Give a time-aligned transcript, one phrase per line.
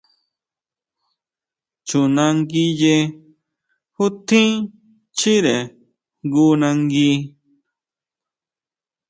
[1.87, 2.95] Chjunanguiye
[3.95, 4.51] jú tjín
[5.17, 5.55] chíre
[6.25, 7.11] jngu nangui.